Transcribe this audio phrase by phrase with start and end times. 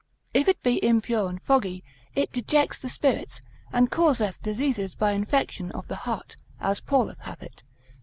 [0.33, 1.83] If it be impure and foggy,
[2.15, 3.39] it dejects the spirits,
[3.71, 7.93] and causeth diseases by infection of the heart, as Paulus hath it, lib.